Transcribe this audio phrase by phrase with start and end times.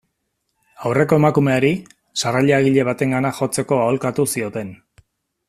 [0.89, 1.69] Aurreko emakumeari,
[2.23, 4.75] sarrailagile batengana jotzeko aholkatu zioten.